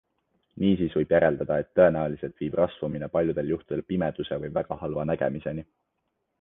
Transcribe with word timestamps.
Niisiis 0.61 0.95
võib 0.99 1.11
järeldada, 1.15 1.57
et 1.63 1.69
tõenäoliselt 1.81 2.41
viib 2.43 2.57
rasvumine 2.61 3.11
paljudel 3.19 3.53
juhtudel 3.55 3.87
pimeduse 3.93 4.43
või 4.45 4.53
väga 4.59 4.83
halva 4.85 5.07
nägemiseni. 5.15 5.71